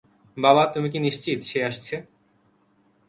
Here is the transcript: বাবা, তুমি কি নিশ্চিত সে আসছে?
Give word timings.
বাবা, 0.37 0.63
তুমি 0.73 0.87
কি 0.93 0.99
নিশ্চিত 0.99 1.39
সে 1.43 1.59
আসছে? 1.65 1.95